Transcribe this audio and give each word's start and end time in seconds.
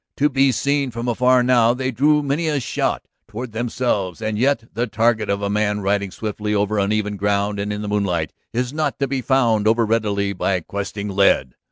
To 0.17 0.29
be 0.29 0.51
seen 0.51 0.89
from 0.89 1.07
afar 1.07 1.43
now, 1.43 1.75
they 1.75 1.91
drew 1.91 2.23
many 2.23 2.47
a 2.47 2.59
shot 2.59 3.05
toward 3.27 3.51
themselves. 3.51 4.19
And 4.19 4.35
yet 4.35 4.63
the 4.73 4.87
target 4.87 5.29
of 5.29 5.43
a 5.43 5.49
man 5.51 5.81
riding 5.81 6.09
swiftly 6.09 6.55
over 6.55 6.79
uneven 6.79 7.17
ground 7.17 7.59
and 7.59 7.71
in 7.71 7.83
the 7.83 7.87
moonlight 7.87 8.33
is 8.51 8.73
not 8.73 8.97
to 8.97 9.07
be 9.07 9.21
found 9.21 9.67
overreadily 9.67 10.33
by 10.33 10.59
questing 10.61 11.07
lead. 11.09 11.53